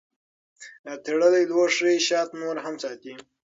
تړلی 1.03 1.43
لوښی 1.49 1.95
شات 2.07 2.29
نور 2.41 2.55
هم 2.65 2.75
ساتي. 2.83 3.13